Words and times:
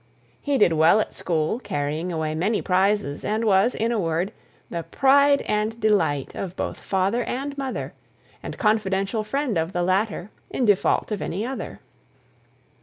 He 0.41 0.57
did 0.57 0.73
well 0.73 0.99
at 0.99 1.13
school, 1.13 1.59
carrying 1.59 2.11
away 2.11 2.33
many 2.33 2.59
prizes; 2.59 3.23
and 3.23 3.45
was, 3.45 3.75
in 3.75 3.91
a 3.91 3.99
word, 3.99 4.33
the 4.67 4.81
pride 4.81 5.43
and 5.43 5.79
delight 5.79 6.33
of 6.33 6.55
both 6.55 6.79
father 6.79 7.21
and 7.25 7.55
mother; 7.55 7.93
the 8.43 8.57
confidential 8.57 9.23
friend 9.23 9.59
of 9.59 9.73
the 9.73 9.83
latter, 9.83 10.31
in 10.49 10.65
default 10.65 11.11
of 11.11 11.21
any 11.21 11.45
other. 11.45 11.81